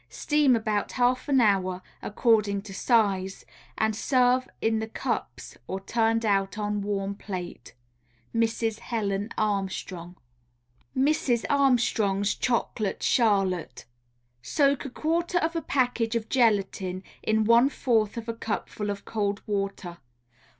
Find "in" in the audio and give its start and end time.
4.59-4.79, 17.21-17.43